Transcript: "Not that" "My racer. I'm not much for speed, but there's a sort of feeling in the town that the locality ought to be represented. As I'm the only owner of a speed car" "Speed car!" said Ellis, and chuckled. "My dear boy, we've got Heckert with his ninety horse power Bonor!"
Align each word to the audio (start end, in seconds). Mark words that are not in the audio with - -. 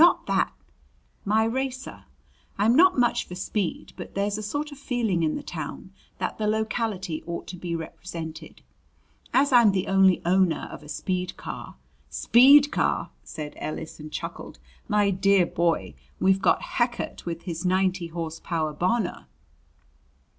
"Not 0.03 0.25
that" 0.25 0.51
"My 1.33 1.43
racer. 1.43 2.05
I'm 2.57 2.75
not 2.75 2.97
much 2.97 3.27
for 3.27 3.35
speed, 3.35 3.93
but 3.95 4.15
there's 4.15 4.35
a 4.39 4.41
sort 4.41 4.71
of 4.71 4.79
feeling 4.79 5.21
in 5.21 5.35
the 5.35 5.43
town 5.43 5.91
that 6.17 6.39
the 6.39 6.47
locality 6.47 7.21
ought 7.27 7.45
to 7.49 7.55
be 7.55 7.75
represented. 7.75 8.63
As 9.31 9.51
I'm 9.53 9.73
the 9.73 9.85
only 9.87 10.19
owner 10.25 10.67
of 10.71 10.81
a 10.81 10.89
speed 10.89 11.37
car" 11.37 11.75
"Speed 12.25 12.71
car!" 12.71 13.11
said 13.23 13.53
Ellis, 13.57 13.99
and 13.99 14.11
chuckled. 14.11 14.57
"My 14.87 15.11
dear 15.11 15.45
boy, 15.45 15.93
we've 16.19 16.41
got 16.41 16.63
Heckert 16.63 17.25
with 17.27 17.43
his 17.43 17.63
ninety 17.63 18.07
horse 18.07 18.39
power 18.39 18.73
Bonor!" 18.73 19.27